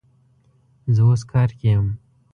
زه 0.95 1.01
اوس 1.07 1.21
کار 1.31 1.49
کی 1.57 1.67
یم 1.73 1.85